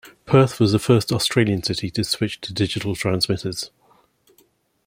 [0.25, 3.69] Perth was the first Australian city to switch the digital transmitters.